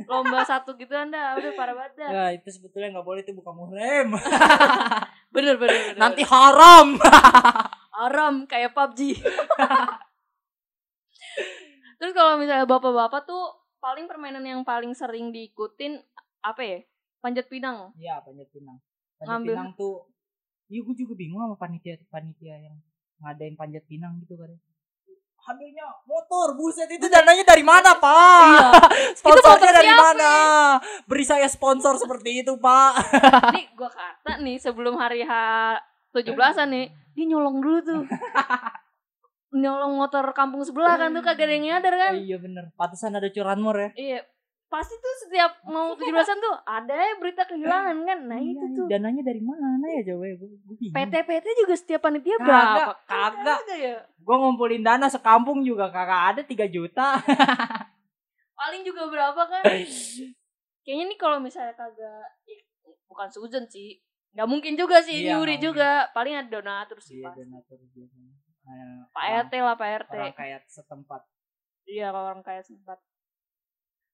lomba 0.06 0.40
satu 0.42 0.74
gitu 0.74 0.90
anda 0.90 1.36
udah 1.36 1.52
parah 1.52 1.74
banget 1.76 1.92
dah. 1.98 2.08
ya 2.08 2.24
itu 2.32 2.48
sebetulnya 2.48 2.96
nggak 2.96 3.04
boleh 3.04 3.20
itu 3.20 3.30
bukan 3.30 3.52
muhrim 3.52 4.08
bener 5.34 5.54
bener, 5.60 5.76
bener 5.92 5.98
nanti 5.98 6.22
haram 6.24 6.96
haram 7.92 8.34
kayak 8.48 8.72
PUBG 8.72 9.20
terus 12.00 12.10
kalau 12.10 12.34
misalnya 12.34 12.64
bapak-bapak 12.64 13.22
tuh 13.22 13.44
paling 13.76 14.08
permainan 14.08 14.40
yang 14.42 14.60
paling 14.62 14.90
sering 14.90 15.28
diikutin 15.28 16.00
apa 16.40 16.60
ya 16.60 16.78
panjat 17.18 17.46
pinang 17.46 17.92
Iya, 17.94 18.18
panjat 18.18 18.48
pinang. 18.48 18.80
Panjat 19.14 19.28
Ngambil- 19.28 19.52
pinang 19.52 19.70
tuh 19.74 20.08
Iya, 20.66 20.80
gue 20.80 20.96
juga 20.96 21.14
bingung 21.14 21.42
sama 21.42 21.56
panitia 21.56 21.98
panitia 22.08 22.56
yang 22.56 22.78
ngadain 23.18 23.52
panjat 23.52 23.82
pinang 23.84 24.16
gitu 24.18 24.38
kan. 24.38 24.48
Hadiahnya 25.40 25.82
motor, 26.04 26.54
buset 26.54 26.86
itu 26.86 27.04
dananya 27.04 27.42
dari 27.42 27.60
mana, 27.60 27.96
Pak? 27.96 28.40
Iya. 28.46 28.68
Sponsornya 29.18 29.50
motor 29.66 29.70
dari 29.74 29.90
siapa? 29.90 30.04
mana? 30.06 30.32
Beri 31.04 31.24
saya 31.26 31.48
sponsor 31.48 31.98
seperti 31.98 32.40
itu, 32.40 32.54
Pak. 32.54 32.92
nih 33.56 33.66
gua 33.74 33.90
kata 33.90 34.38
nih 34.38 34.56
sebelum 34.56 34.94
hari 34.94 35.20
H 35.20 35.32
17-an 36.12 36.68
nih 36.70 36.86
dia 37.12 37.24
nyolong 37.26 37.58
dulu 37.58 37.78
tuh 37.80 38.02
nyolong 39.52 39.94
motor 39.94 40.24
kampung 40.30 40.62
sebelah 40.62 40.94
kan 40.96 41.10
tuh 41.10 41.20
kagak 41.20 41.44
ada 41.44 41.52
yang 41.52 41.64
nyadar 41.68 41.94
kan 41.94 42.12
iya 42.14 42.36
bener. 42.36 42.70
Pantesan 42.74 43.12
ada 43.12 43.26
curanmor 43.26 43.76
ya. 43.76 43.90
iya 43.94 44.20
pasti 44.66 44.94
tuh 44.94 45.14
setiap 45.20 45.58
mau 45.64 45.92
17-an 45.92 46.38
tuh 46.38 46.54
ada 46.62 46.94
ya 46.94 47.18
berita 47.18 47.42
kehilangan 47.42 47.96
kan 48.00 48.18
nah 48.22 48.38
itu 48.38 48.54
Iya, 48.56 48.66
tuh 48.72 48.86
Dananya 48.86 49.22
dari 49.24 49.42
mana 49.42 49.66
ya, 49.90 50.02
Jawa? 50.06 50.30
Gue 50.30 50.46
bingung. 50.62 50.94
PT-PT 50.94 51.46
juga 51.58 51.74
setiap 51.74 52.00
panitia 52.00 52.38
Kagak, 52.38 52.46
berapa 52.46 52.94
kagak. 53.04 53.58
ya 53.74 53.98
Gue 54.16 54.36
ngumpulin 54.36 54.80
dana 54.80 55.06
sekampung 55.06 55.60
juga 55.60 55.90
kagak 55.90 56.22
ada 56.30 56.42
3 56.46 56.70
juta. 56.70 57.18
paling 58.54 58.82
juga 58.84 59.08
berapa 59.08 59.42
kan 59.42 59.62
kayaknya 60.84 61.04
nih 61.08 61.18
kalau 61.18 61.40
misalnya 61.40 61.72
kagak 61.72 62.28
ih, 62.44 62.60
bukan 63.06 63.26
Susan 63.26 63.64
sih 63.66 63.98
nggak 64.30 64.46
mungkin 64.46 64.76
juga 64.76 65.00
sih 65.00 65.24
Iya, 65.24 65.34
nyuri 65.34 65.58
juga 65.58 66.06
paling 66.10 66.36
ada 66.36 66.46
donatur 66.48 67.00
sih 67.00 67.18
iya 67.18 67.26
pasti. 67.26 67.42
donatur 67.42 67.78
biasanya 67.90 68.32
Pak 69.08 69.20
orang- 69.20 69.36
RT 69.42 69.54
lah 69.58 69.74
Pak 69.74 69.88
RT 70.00 70.12
orang 70.14 70.34
kaya 70.34 70.56
setempat 70.64 71.22
iya 71.84 72.08
kalau 72.08 72.26
orang 72.28 72.42
kaya 72.42 72.60
sempat 72.60 72.98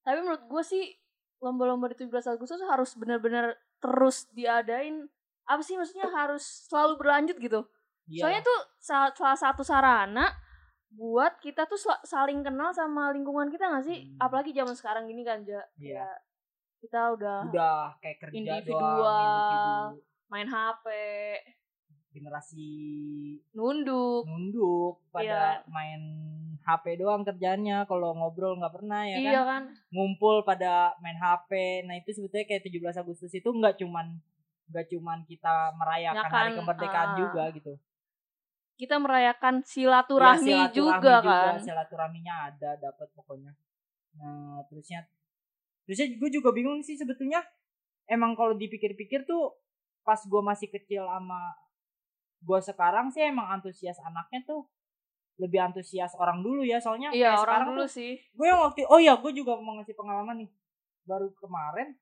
tapi 0.01 0.19
menurut 0.19 0.45
gue 0.45 0.63
sih 0.63 0.85
lomba-lomba 1.39 1.89
di 1.89 1.97
17 2.01 2.11
Agustus 2.31 2.63
harus 2.63 2.95
benar-benar 2.95 3.53
terus 3.77 4.25
diadain 4.31 5.05
apa 5.45 5.61
sih 5.61 5.75
maksudnya 5.75 6.09
harus 6.09 6.43
selalu 6.67 6.97
berlanjut 6.97 7.37
gitu 7.37 7.61
Iya. 8.07 8.23
soalnya 8.23 8.43
tuh 8.43 8.61
salah, 8.79 9.11
satu 9.35 9.61
sarana 9.61 10.31
buat 10.89 11.37
kita 11.37 11.67
tuh 11.67 11.77
saling 12.03 12.41
kenal 12.41 12.71
sama 12.71 13.11
lingkungan 13.11 13.51
kita 13.51 13.67
gak 13.69 13.83
sih 13.85 14.07
Hmm. 14.07 14.23
apalagi 14.23 14.51
zaman 14.51 14.73
sekarang 14.73 15.05
gini 15.05 15.21
kan 15.21 15.43
ja 15.43 15.59
Iya. 15.77 16.01
Ya, 16.01 16.09
kita 16.79 17.01
udah 17.13 17.39
udah 17.47 17.99
kayak 17.99 18.19
kerja 18.21 18.37
Individual. 18.37 18.79
doang 18.79 19.91
individu 19.91 20.07
main 20.29 20.49
HP 20.49 20.87
generasi 22.17 22.69
nunduk. 23.53 24.25
nunduk 24.25 25.05
pada 25.13 25.61
Iya. 25.61 25.69
main 25.69 26.03
HP 26.65 26.99
doang 26.99 27.23
kerjanya 27.23 27.85
kalau 27.85 28.17
ngobrol 28.17 28.57
nggak 28.57 28.75
pernah 28.75 29.05
ya 29.05 29.17
iya 29.21 29.43
kan? 29.45 29.69
kan? 29.69 29.93
Ngumpul 29.93 30.43
pada 30.43 30.97
main 30.99 31.15
HP 31.15 31.85
nah 31.85 31.95
itu 31.95 32.11
sebetulnya 32.11 32.49
kayak 32.49 32.65
17 32.65 32.97
Agustus 32.97 33.31
itu 33.31 33.45
nggak 33.47 33.77
cuman 33.79 34.17
nggak 34.67 34.87
cuman 34.91 35.23
kita 35.25 35.71
merayakan 35.79 36.27
Ya 36.27 36.33
hari 36.33 36.51
kemerdekaan 36.57 37.11
ah. 37.13 37.17
juga 37.17 37.45
gitu. 37.55 37.73
Kita 38.77 38.99
merayakan 38.99 39.63
Ya, 39.63 39.67
silaturahmi, 39.67 40.43
silaturahmi 40.43 40.75
juga 40.75 41.15
kan? 41.23 41.55
silaturahminya 41.57 42.35
ada 42.51 42.71
dapat 42.77 43.09
pokoknya. 43.15 43.55
Nah 44.19 44.65
terusnya 44.67 45.07
terusnya 45.87 46.11
gue 46.13 46.31
juga 46.33 46.51
bingung 46.51 46.83
sih 46.83 46.99
sebetulnya. 46.99 47.45
Emang 48.07 48.35
kalau 48.35 48.55
dipikir-pikir 48.55 49.23
tuh 49.23 49.55
pas 50.03 50.19
gue 50.19 50.43
masih 50.43 50.71
kecil 50.71 51.03
sama 51.03 51.55
gue 52.41 52.59
sekarang 52.61 53.09
sih 53.09 53.25
emang 53.25 53.49
antusias 53.51 53.97
anaknya 54.01 54.45
tuh 54.45 54.69
lebih 55.37 55.61
antusias 55.61 56.17
orang 56.17 56.41
dulu 56.41 56.65
ya. 56.65 56.81
Soalnya 56.81 57.13
iya 57.13 57.33
kayak 57.33 57.41
orang 57.41 57.45
sekarang 57.45 57.69
dulu 57.69 57.83
tuh 57.85 57.89
sih. 57.93 58.13
gue 58.17 58.47
yang 58.47 58.61
waktu 58.61 58.81
oh 58.89 59.01
ya 59.01 59.15
gue 59.21 59.33
juga 59.33 59.53
mau 59.61 59.77
ngasih 59.77 59.97
pengalaman 59.97 60.37
nih. 60.45 60.51
Baru 61.05 61.29
kemarin 61.37 61.93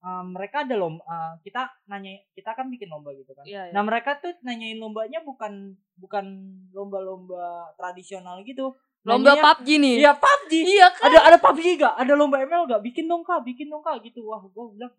eh, 0.00 0.24
mereka 0.24 0.62
ada 0.64 0.74
lomba 0.78 1.02
eh, 1.04 1.32
kita 1.42 1.62
nanya 1.86 2.12
kita 2.32 2.50
kan 2.54 2.66
bikin 2.70 2.88
lomba 2.88 3.10
gitu 3.18 3.34
kan. 3.34 3.44
Iya, 3.44 3.68
iya. 3.68 3.72
nah 3.74 3.82
mereka 3.82 4.16
tuh 4.18 4.32
nanyain 4.40 4.78
lombanya 4.78 5.20
bukan 5.20 5.74
bukan 5.98 6.24
lomba-lomba 6.70 7.74
tradisional 7.76 8.40
gitu. 8.46 8.72
Lomba 9.00 9.32
Nanyanya- 9.32 9.44
PUBG 9.56 9.68
nih. 9.80 9.94
Iya 10.04 10.12
PUBG 10.12 10.52
iya 10.60 10.88
kan? 10.92 11.08
Ada 11.08 11.18
ada 11.32 11.36
PUBG 11.40 11.66
gak 11.80 11.94
ada 11.96 12.12
lomba 12.12 12.36
ML 12.44 12.68
gak 12.68 12.82
bikin 12.84 13.08
dong 13.08 13.24
kak 13.24 13.40
bikin 13.42 13.72
dong 13.72 13.80
kak 13.80 13.96
gitu. 14.04 14.20
Wah 14.28 14.44
gue 14.44 14.64
bilang 14.76 14.92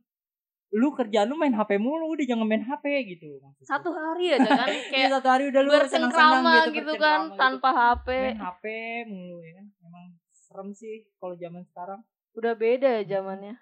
lu 0.71 0.95
kerjaan 0.95 1.27
lu 1.27 1.35
main 1.35 1.51
HP 1.51 1.75
mulu 1.75 2.15
udah 2.15 2.23
jangan 2.23 2.47
main 2.47 2.63
HP 2.63 2.85
gitu. 3.15 3.39
Maksudnya. 3.43 3.67
satu 3.67 3.89
hari 3.91 4.25
aja 4.31 4.49
kan 4.49 4.69
kayak 4.91 5.09
satu 5.19 5.27
hari 5.27 5.43
udah 5.51 5.61
lu 5.67 5.71
senang-senang 5.83 6.71
gitu, 6.71 6.71
gitu, 6.79 6.93
kan 6.95 7.19
gitu. 7.27 7.35
tanpa 7.35 7.69
HP 7.75 8.07
main 8.11 8.39
HP 8.39 8.63
mulu 9.11 9.37
ya. 9.43 9.51
Kan 9.59 9.67
emang 9.83 10.05
serem 10.31 10.69
sih 10.71 11.07
kalau 11.19 11.35
zaman 11.35 11.63
sekarang. 11.67 11.99
Udah 12.31 12.55
beda 12.55 13.03
ya 13.03 13.19
zamannya 13.19 13.59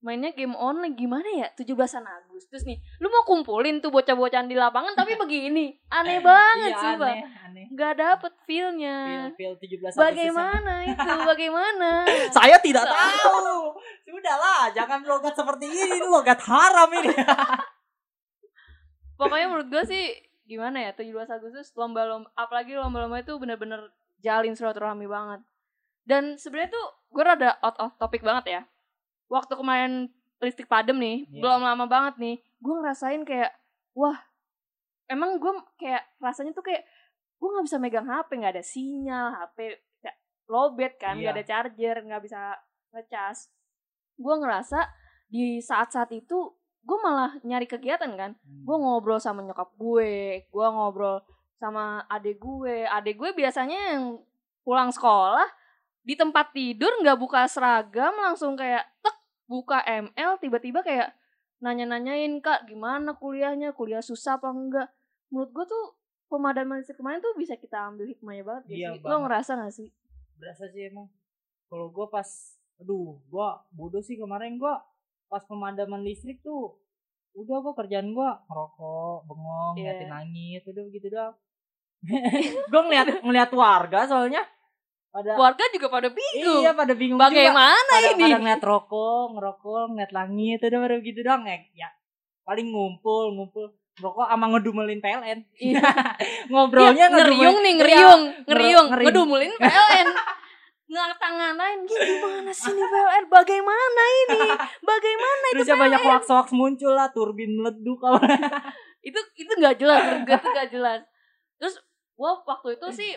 mainnya 0.00 0.32
game 0.32 0.56
online 0.56 0.96
gimana 0.96 1.28
ya? 1.28 1.48
17-an 1.52 2.04
Agustus 2.08 2.64
nih 2.64 2.80
lu 3.04 3.12
mau 3.12 3.20
kumpulin 3.28 3.84
tuh 3.84 3.92
bocah-bocahan 3.92 4.48
di 4.48 4.56
lapangan 4.56 4.96
tapi 4.96 5.16
begini. 5.22 5.76
Aneh 5.92 6.24
banget 6.24 6.72
iya, 6.72 6.80
sih 6.80 6.92
bang 6.96 7.18
aneh 7.20 7.36
aneh. 7.44 7.64
Nggak 7.72 7.92
dapet 8.00 8.32
feel 8.48 8.72
feelnya. 8.72 9.28
Feel 9.36 9.54
17 9.60 9.60
Agustus 9.60 9.96
yang- 9.96 10.04
bagaimana 10.08 10.74
itu? 10.88 11.10
Bagaimana? 11.30 11.90
Saya 12.32 12.56
tidak 12.58 12.84
tahu. 12.88 13.76
sudahlah 14.10 14.72
jangan 14.74 15.00
logat 15.06 15.36
seperti 15.36 15.68
ini. 15.68 16.00
Ini 16.00 16.08
logat 16.08 16.40
haram 16.48 16.88
ini. 16.96 17.14
Pokoknya 19.20 19.46
menurut 19.52 19.68
gue 19.68 19.84
sih 19.84 20.16
gimana 20.48 20.80
ya? 20.80 20.90
17 20.96 21.12
Agustus 21.28 21.76
lomba-lomba 21.76 22.32
apalagi 22.34 22.72
lomba-lomba 22.72 23.20
itu 23.20 23.36
bener-bener 23.36 23.92
jalin 24.24 24.56
silaturahmi 24.56 25.04
banget. 25.04 25.44
Dan 26.08 26.40
sebenarnya 26.40 26.72
tuh 26.72 26.86
gue 27.12 27.22
rada 27.22 27.60
out 27.60 27.76
of 27.76 27.92
topic 28.00 28.24
banget 28.24 28.46
ya 28.48 28.62
waktu 29.30 29.54
kemarin 29.54 29.92
listrik 30.38 30.66
padam 30.66 30.98
nih 30.98 31.24
Iya. 31.24 31.38
belum 31.38 31.62
lama 31.62 31.86
banget 31.86 32.14
nih 32.18 32.36
gue 32.58 32.74
ngerasain 32.74 33.22
kayak 33.22 33.54
wah 33.92 34.18
emang 35.06 35.38
gue 35.38 35.52
kayak 35.76 36.02
rasanya 36.18 36.50
tuh 36.50 36.62
kayak 36.62 36.82
gue 37.36 37.48
nggak 37.48 37.64
bisa 37.64 37.78
megang 37.78 38.04
HP 38.04 38.30
nggak 38.36 38.54
ada 38.54 38.64
sinyal 38.64 39.26
HP 39.32 39.58
lowbat 40.46 40.98
kan 40.98 41.14
nggak 41.14 41.30
Iya. 41.30 41.36
ada 41.36 41.44
charger 41.46 41.96
nggak 42.02 42.22
bisa 42.22 42.40
ngecas 42.90 43.54
gue 44.16 44.34
ngerasa 44.36 44.78
di 45.26 45.62
saat-saat 45.62 46.10
itu 46.10 46.50
gue 46.80 46.98
malah 46.98 47.38
nyari 47.40 47.64
kegiatan 47.64 48.10
kan 48.12 48.34
gue 48.42 48.76
ngobrol 48.76 49.16
sama 49.16 49.40
nyokap 49.40 49.70
gue 49.72 50.10
gue 50.42 50.66
ngobrol 50.66 51.22
sama 51.54 52.02
adik 52.08 52.40
gue 52.40 52.82
adik 52.82 53.14
gue 53.14 53.30
biasanya 53.30 53.94
yang 53.94 54.18
pulang 54.60 54.90
sekolah 54.90 55.46
di 56.00 56.16
tempat 56.16 56.50
tidur 56.50 56.90
nggak 56.98 57.14
buka 57.14 57.44
seragam 57.44 58.16
langsung 58.16 58.56
kayak 58.56 58.88
tek 58.98 59.16
buka 59.50 59.82
ML 59.82 60.38
tiba-tiba 60.38 60.80
kayak 60.80 61.10
nanya-nanyain 61.58 62.38
kak 62.38 62.64
gimana 62.64 63.12
kuliahnya? 63.12 63.74
Kuliah 63.74 64.00
susah 64.00 64.38
apa 64.38 64.48
enggak? 64.48 64.86
Menurut 65.28 65.50
gue 65.50 65.64
tuh 65.66 65.84
pemadaman 66.26 66.78
listrik 66.78 66.96
kemarin 66.96 67.18
tuh 67.18 67.34
bisa 67.34 67.54
kita 67.54 67.90
ambil 67.90 68.06
hikmahnya 68.06 68.44
banget 68.46 68.62
Iya 68.68 68.88
sih? 68.88 69.02
Lo 69.02 69.10
banget. 69.10 69.20
ngerasa 69.20 69.50
gak 69.56 69.74
sih? 69.74 69.88
Berasa 70.36 70.64
sih 70.66 70.82
emang. 70.86 71.10
Kalau 71.66 71.90
gue 71.90 72.06
pas 72.06 72.28
aduh 72.78 73.18
gue 73.20 73.48
bodoh 73.70 74.00
sih 74.00 74.14
kemarin. 74.14 74.54
Gue 74.54 74.72
pas 75.26 75.42
pemadaman 75.42 76.00
listrik 76.00 76.38
tuh 76.40 76.78
udah 77.30 77.58
gue 77.60 77.74
kerjaan 77.76 78.10
gue 78.10 78.30
ngerokok 78.44 79.18
bengong 79.24 79.74
Iya. 79.76 79.82
ngeliatin 79.84 80.10
langit 80.10 80.62
udah 80.64 80.82
begitu 80.86 81.06
doang. 81.08 81.34
Gue 82.72 82.80
ngeliat 82.80 83.20
ngeliat 83.20 83.50
warga 83.52 84.08
soalnya 84.08 84.40
pada 85.10 85.30
warga 85.34 85.64
juga 85.70 85.86
pada 85.86 86.08
bingung. 86.08 86.62
Iya 86.62 86.70
pada 86.72 86.94
bingung 86.94 87.18
juga. 87.18 87.26
Bagaimana 87.28 87.90
pada, 87.90 88.08
ini? 88.14 88.22
pada 88.24 88.36
ngeliat 88.38 88.62
rokok 88.62 89.24
ngerokok 89.34 89.82
ngeliat 89.90 90.12
langit 90.14 90.58
udah 90.62 90.78
pada 90.80 90.94
begitu 90.96 91.20
doang. 91.20 91.42
Ya, 91.42 91.56
ya 91.76 91.88
paling 92.42 92.70
ngumpul 92.70 93.34
ngumpul. 93.34 93.66
Ngerokok 94.00 94.26
sama 94.26 94.46
ngedumelin 94.48 95.00
PLN 95.02 95.38
Iya. 95.60 95.82
ngobrolnya 96.50 97.06
ngeriung 97.10 97.58
ngedumelin- 97.58 97.60
nih 97.60 97.74
ngeriung 97.76 98.20
ngeriung. 98.48 98.86
ngeriung. 98.88 99.06
ngedumulin 99.12 99.52
PLN 99.58 100.08
ngatang-ngatain 100.90 101.78
gimana 101.84 102.50
sih 102.50 102.72
nih 102.72 102.82
PLN 102.82 103.24
bagaimana 103.28 104.02
ini? 104.24 104.40
Bagaimana 104.82 105.44
itu 105.44 105.54
terusnya 105.62 105.76
banyak 105.76 106.00
hoax-hoax 106.02 106.48
muncul 106.50 106.92
lah 106.94 107.10
turbin 107.10 107.50
meleduk 107.54 108.00
apa. 108.02 108.26
Itu 109.06 109.16
itu 109.34 109.48
nggak 109.48 109.80
jelas 109.80 110.00
gue 110.22 110.36
tuh 110.36 110.50
nggak 110.50 110.68
jelas. 110.70 111.00
Terus 111.56 111.80
gua 112.14 112.36
waktu 112.42 112.76
itu 112.76 112.86
sih 113.00 113.10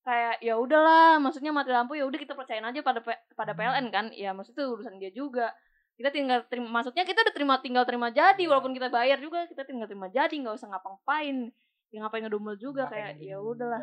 kayak 0.00 0.40
ya 0.40 0.56
udahlah 0.56 1.20
maksudnya 1.20 1.52
mati 1.52 1.70
lampu 1.70 1.92
ya 1.96 2.08
udah 2.08 2.16
kita 2.16 2.32
percayain 2.32 2.64
aja 2.64 2.80
pada 2.80 3.00
P- 3.04 3.24
pada 3.36 3.52
PLN 3.52 3.86
kan. 3.92 4.06
Ya 4.16 4.32
maksudnya 4.32 4.64
itu 4.64 4.72
urusan 4.76 4.96
dia 4.96 5.12
juga. 5.12 5.52
Kita 6.00 6.08
tinggal 6.08 6.48
terima 6.48 6.80
maksudnya 6.80 7.04
kita 7.04 7.20
udah 7.20 7.34
terima 7.36 7.54
tinggal 7.60 7.84
terima 7.84 8.08
jadi 8.08 8.40
Iya. 8.40 8.48
walaupun 8.48 8.72
kita 8.72 8.88
bayar 8.88 9.20
juga 9.20 9.44
kita 9.44 9.68
tinggal 9.68 9.84
terima 9.84 10.08
jadi 10.08 10.32
nggak 10.32 10.56
usah 10.56 10.68
ngapa-ngapain. 10.72 11.52
Ya 11.90 11.98
ngapain 12.06 12.22
ngedumel 12.24 12.56
juga 12.56 12.88
Ngapain 12.88 13.20
kayak 13.20 13.24
ya 13.24 13.36
udahlah 13.42 13.82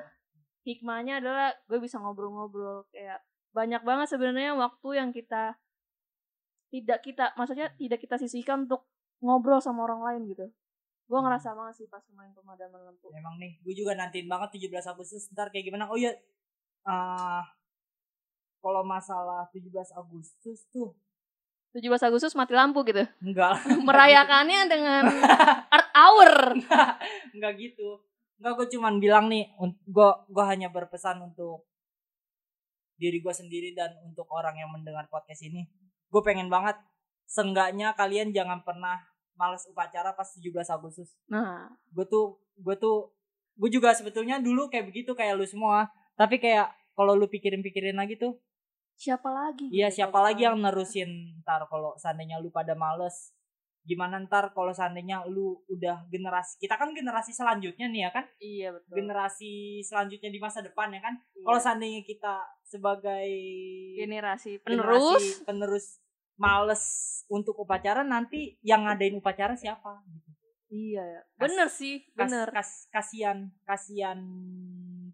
hikmahnya 0.68 1.24
adalah 1.24 1.56
gue 1.70 1.80
bisa 1.80 1.96
ngobrol-ngobrol 2.02 2.90
kayak 2.92 3.24
banyak 3.56 3.80
banget 3.88 4.08
sebenarnya 4.12 4.52
waktu 4.58 4.90
yang 5.00 5.10
kita 5.16 5.56
tidak 6.68 7.00
kita 7.00 7.32
maksudnya 7.40 7.72
tidak 7.80 8.00
kita 8.04 8.20
sisihkan 8.20 8.68
untuk 8.68 8.84
ngobrol 9.24 9.64
sama 9.64 9.88
orang 9.88 10.04
lain 10.04 10.22
gitu 10.36 10.46
gue 11.08 11.20
ngerasa 11.24 11.56
banget 11.56 11.76
sih 11.84 11.88
pas 11.88 12.04
main 12.12 12.36
pemadaman 12.36 12.92
lampu. 12.92 13.08
Emang 13.16 13.40
nih 13.40 13.56
gue 13.64 13.74
juga 13.74 13.96
nantiin 13.96 14.28
banget 14.28 14.60
17 14.60 14.92
Agustus 14.92 15.32
ntar 15.32 15.48
kayak 15.50 15.72
gimana? 15.72 15.88
Oh 15.88 15.96
iya 15.96 16.12
ah 16.84 17.48
kalau 18.60 18.84
masalah 18.84 19.48
17 19.56 19.72
Agustus 19.96 20.68
tuh. 20.68 20.92
17 21.72 22.12
Agustus 22.12 22.36
mati 22.36 22.52
lampu 22.52 22.84
gitu? 22.84 23.08
Enggak. 23.24 23.64
Merayakannya 23.88 24.68
dengan 24.68 25.04
Earth 25.72 25.92
Hour. 25.96 26.32
Enggak 27.36 27.54
gitu. 27.56 28.04
Enggak 28.44 28.54
gue 28.60 28.68
cuman 28.76 29.00
bilang 29.00 29.32
nih 29.32 29.48
gue 29.88 30.10
gue 30.28 30.44
hanya 30.44 30.68
berpesan 30.68 31.24
untuk 31.24 31.64
diri 33.00 33.24
gue 33.24 33.32
sendiri 33.32 33.72
dan 33.72 33.96
untuk 34.04 34.28
orang 34.28 34.60
yang 34.60 34.76
mendengar 34.76 35.08
podcast 35.08 35.48
ini. 35.48 35.64
Gue 36.12 36.20
pengen 36.20 36.52
banget 36.52 36.76
senggaknya 37.28 37.96
kalian 37.96 38.36
jangan 38.36 38.64
pernah 38.68 39.00
males 39.38 39.64
upacara 39.70 40.12
pas 40.18 40.28
17 40.28 40.52
Agustus. 40.74 41.14
Nah. 41.30 41.70
Gue 41.94 42.06
tuh 42.10 42.42
gue 42.58 42.76
tuh 42.76 43.14
gue 43.58 43.70
juga 43.72 43.94
sebetulnya 43.94 44.42
dulu 44.42 44.68
kayak 44.68 44.90
begitu 44.90 45.14
kayak 45.14 45.38
lu 45.38 45.46
semua. 45.46 45.88
Tapi 46.18 46.42
kayak 46.42 46.74
kalau 46.98 47.14
lu 47.14 47.30
pikirin-pikirin 47.30 47.96
lagi 47.96 48.18
tuh 48.18 48.36
siapa 48.98 49.30
lagi? 49.30 49.70
iya 49.70 49.94
gitu. 49.94 50.02
siapa 50.02 50.18
lagi 50.26 50.42
yang 50.50 50.58
nerusin? 50.58 51.38
Ntar 51.46 51.70
kalau 51.70 51.94
seandainya 52.02 52.42
lu 52.42 52.50
pada 52.50 52.74
males 52.74 53.38
gimana 53.88 54.20
ntar 54.28 54.52
kalau 54.52 54.76
seandainya 54.76 55.24
lu 55.32 55.64
udah 55.72 56.04
generasi 56.12 56.60
kita 56.60 56.76
kan 56.76 56.92
generasi 56.92 57.32
selanjutnya 57.32 57.88
nih 57.88 58.02
ya 58.04 58.12
kan? 58.12 58.26
Iya 58.42 58.68
betul. 58.76 58.94
Generasi 59.00 59.80
selanjutnya 59.86 60.28
di 60.28 60.40
masa 60.44 60.60
depan 60.60 60.92
ya 60.92 61.00
kan? 61.00 61.16
Iya. 61.16 61.46
kalau 61.48 61.60
seandainya 61.62 62.02
kita 62.04 62.36
sebagai 62.68 63.30
generasi 63.96 64.60
generasi 64.60 64.66
penerus. 64.66 65.24
penerus 65.48 65.86
males 66.38 66.84
untuk 67.28 67.58
upacara 67.58 68.02
nanti 68.02 68.56
yang 68.62 68.86
ngadain 68.86 69.14
upacara 69.14 69.54
siapa 69.54 70.02
gitu. 70.08 70.30
Iya 70.68 71.02
ya. 71.02 71.22
Kas- 71.34 71.42
Bener 71.44 71.68
sih, 71.70 71.96
Kas, 72.10 72.28
bener. 72.28 72.48
kas- 72.52 72.86
kasihan 72.90 73.38
kasihan 73.64 74.20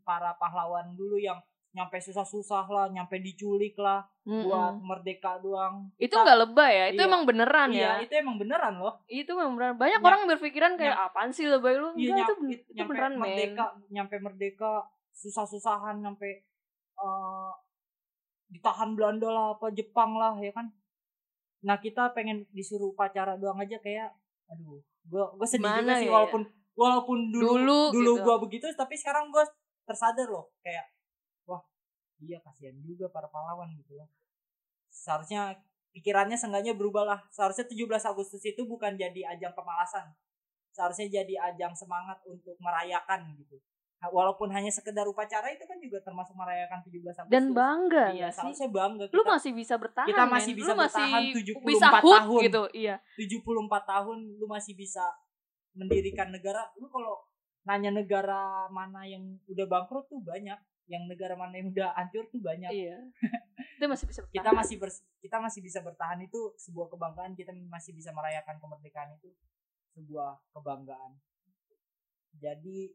para 0.02 0.36
pahlawan 0.36 0.94
dulu 0.94 1.16
yang 1.16 1.40
nyampe 1.72 1.98
susah-susah 1.98 2.66
lah, 2.66 2.86
nyampe 2.88 3.18
diculik 3.18 3.74
lah 3.76 4.06
Mm-mm. 4.24 4.46
buat 4.46 4.76
merdeka 4.80 5.38
doang. 5.40 5.90
Itu 5.98 6.14
nggak 6.14 6.40
lebay 6.44 6.70
ya, 6.72 6.86
itu 6.92 7.02
Iya. 7.02 7.10
emang 7.10 7.24
beneran 7.24 7.70
Iya, 7.72 7.82
ya. 7.82 7.94
itu 8.00 8.14
emang 8.14 8.38
beneran 8.38 8.78
loh. 8.78 9.02
Itu 9.08 9.34
memang 9.34 9.54
beneran. 9.56 9.76
Banyak 9.76 10.02
orang 10.02 10.22
berpikiran 10.28 10.74
kayak 10.76 10.98
apaan 11.04 11.32
sih 11.32 11.46
lebay 11.46 11.74
lu? 11.76 11.90
Iya, 11.94 12.14
Enggak, 12.14 12.18
itu, 12.20 12.34
nyam- 12.36 12.52
itu 12.52 12.70
nyampe 12.74 12.90
beneran 12.90 13.14
men. 13.14 13.22
merdeka, 13.24 13.66
nyampe 13.90 14.16
merdeka 14.20 14.72
susah-susahan 15.14 15.98
nyampe 15.98 16.46
eh, 16.96 17.52
ditahan 18.50 18.94
Belanda 18.94 19.28
lah 19.28 19.46
apa 19.54 19.70
Jepang 19.72 20.14
lah 20.14 20.38
ya 20.38 20.50
kan. 20.52 20.70
Nah, 21.64 21.80
kita 21.80 22.12
pengen 22.12 22.44
disuruh 22.52 22.92
upacara 22.92 23.40
doang 23.40 23.58
aja 23.64 23.80
kayak 23.80 24.12
aduh, 24.52 24.84
gua 25.08 25.32
gua 25.34 25.48
sedih 25.48 25.64
Gimana 25.64 25.80
juga 25.80 25.94
sih 26.04 26.08
ya, 26.08 26.12
walaupun 26.12 26.42
walaupun 26.76 27.18
dulu 27.32 27.48
Dulu 27.56 27.80
dulu, 27.96 28.12
gitu. 28.20 28.24
gua 28.28 28.36
begitu 28.44 28.66
tapi 28.76 29.00
sekarang 29.00 29.32
gua 29.32 29.48
tersadar 29.88 30.28
loh 30.28 30.52
kayak 30.60 30.92
wah, 31.48 31.64
iya 32.20 32.44
kasihan 32.44 32.76
juga 32.84 33.08
para 33.08 33.32
pahlawan 33.32 33.72
gitu 33.80 33.96
loh. 33.96 34.12
Seharusnya 34.92 35.56
pikirannya 35.96 36.36
seenggaknya 36.36 36.76
berubah 36.76 37.04
lah. 37.08 37.20
Seharusnya 37.32 37.64
17 37.66 38.04
Agustus 38.04 38.44
itu 38.44 38.62
bukan 38.68 39.00
jadi 39.00 39.34
ajang 39.36 39.56
kemalasan. 39.56 40.12
Seharusnya 40.76 41.08
jadi 41.24 41.36
ajang 41.54 41.74
semangat 41.78 42.20
untuk 42.28 42.60
merayakan 42.60 43.34
gitu. 43.40 43.58
Ha- 44.04 44.12
Walaupun 44.12 44.48
hanya 44.50 44.68
sekedar 44.70 45.06
upacara 45.06 45.48
itu 45.48 45.64
kan 45.64 45.80
juga 45.80 45.98
termasuk 46.00 46.36
merayakan 46.36 46.84
17 46.84 46.92
Agustus. 47.16 47.32
Dan 47.32 47.46
bangga 47.52 48.12
Iya, 48.12 48.28
seharusnya 48.30 48.68
bangga. 48.70 49.04
Lu 49.08 49.16
Kita 49.18 49.32
masih 49.32 49.52
bisa 49.54 49.76
bertahan. 49.76 50.06
kita 50.06 50.24
masih 50.26 50.52
men. 50.52 50.58
bisa 50.58 50.68
Lu 50.68 50.76
masih 50.78 51.00
bertahan 51.02 51.24
74 51.32 51.64
bisa 51.66 51.88
hood 51.96 52.18
tahun. 52.20 52.42
gitu. 52.44 52.64
Iya. 52.74 52.96
74 53.16 53.48
tahun 53.88 54.18
lu 54.36 54.46
masih 54.46 54.74
bisa 54.74 55.04
mendirikan 55.74 56.28
negara. 56.30 56.68
Lu 56.76 56.88
kalau 56.88 57.24
nanya 57.64 57.92
negara 57.92 58.42
mana 58.70 59.02
yang 59.04 59.24
udah 59.46 59.66
bangkrut 59.66 60.06
tuh 60.06 60.20
banyak. 60.22 60.60
Yang 60.84 61.04
negara 61.08 61.34
mana 61.34 61.56
yang 61.56 61.72
udah 61.72 61.90
hancur 61.94 62.28
tuh 62.28 62.40
banyak. 62.40 62.68
Iya. 62.70 63.00
Itu 63.80 63.86
masih 63.86 64.04
bisa 64.06 64.20
bertahan. 64.22 64.36
kita 64.38 64.52
masih 64.54 64.76
bers- 64.78 65.06
kita 65.18 65.38
masih 65.38 65.60
bisa 65.60 65.80
bertahan 65.80 66.20
itu 66.20 66.40
sebuah 66.58 66.88
kebanggaan 66.88 67.32
kita 67.34 67.52
masih 67.68 67.92
bisa 67.92 68.12
merayakan 68.12 68.56
kemerdekaan 68.58 69.12
itu 69.14 69.32
sebuah 69.92 70.40
kebanggaan 70.50 71.16
jadi 72.34 72.92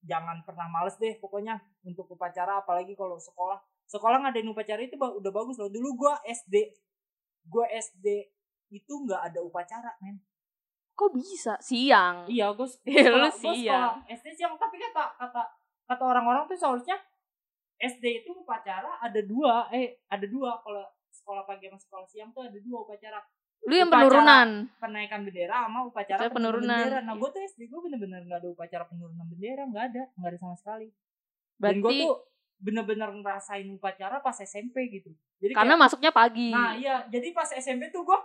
jangan 0.00 0.40
pernah 0.44 0.66
males 0.66 0.96
deh 0.96 1.16
pokoknya 1.20 1.60
untuk 1.84 2.08
upacara 2.12 2.64
apalagi 2.64 2.96
kalau 2.96 3.20
sekolah. 3.20 3.60
Sekolah 3.90 4.22
ngadain 4.22 4.48
upacara 4.48 4.80
itu 4.80 4.96
udah 4.96 5.32
bagus 5.34 5.58
loh. 5.58 5.68
Dulu 5.68 5.88
gua 5.98 6.14
SD 6.24 6.72
gua 7.48 7.66
SD 7.68 8.30
itu 8.70 8.92
nggak 8.92 9.32
ada 9.32 9.40
upacara 9.42 9.90
men. 10.00 10.22
Kok 10.94 11.10
bisa? 11.16 11.56
Siang. 11.58 12.28
iya 12.28 12.52
lu 12.56 12.66
sekolah, 12.68 13.32
siang. 13.32 13.56
sekolah 13.56 13.92
SD 14.08 14.26
siang. 14.36 14.54
Tapi 14.56 14.76
kata 14.78 15.16
kata 15.16 15.42
kata 15.88 16.02
orang-orang 16.04 16.46
tuh 16.46 16.56
seharusnya 16.56 16.96
SD 17.80 18.24
itu 18.24 18.30
upacara 18.36 19.00
ada 19.00 19.20
dua. 19.24 19.68
Eh 19.72 20.04
ada 20.08 20.26
dua. 20.28 20.60
Kalau 20.60 20.84
sekolah 21.10 21.42
pagi 21.44 21.66
sama 21.66 21.80
sekolah 21.80 22.06
siang 22.06 22.30
tuh 22.30 22.46
ada 22.46 22.58
dua 22.62 22.86
upacara 22.86 23.18
Lu 23.60 23.74
yang 23.74 23.86
Upacara- 23.86 24.08
penurunan. 24.08 24.48
penaikan 24.76 25.20
bendera 25.20 25.56
sama 25.62 25.80
upacara 25.84 26.20
penurunan 26.22 26.32
penurunan. 26.32 26.80
bendera 26.80 27.00
nah 27.02 27.14
gue 27.14 27.28
tuh 27.28 27.40
SD 27.44 27.60
gue 27.66 27.80
bener-bener 27.82 28.20
nggak 28.24 28.40
ada 28.40 28.48
upacara 28.48 28.84
penurunan 28.84 29.26
bendera 29.26 29.62
nggak 29.64 29.84
ada 29.86 30.02
nggak 30.14 30.28
ada 30.28 30.38
sama 30.38 30.56
sekali 30.56 30.88
dan 31.56 31.74
gue 31.74 31.84
Berarti 31.84 32.00
tuh 32.00 32.14
bener-bener 32.58 33.08
ngerasain 33.14 33.68
upacara 33.70 34.16
pas 34.18 34.36
SMP 34.38 34.76
gitu 34.90 35.12
jadi 35.38 35.52
karena 35.52 35.74
kayak- 35.74 35.82
masuknya 35.82 36.10
pagi. 36.10 36.48
nah 36.50 36.72
iya 36.74 37.04
jadi 37.06 37.30
pas 37.30 37.48
SMP 37.50 37.88
tuh 37.88 38.02
gue 38.02 38.18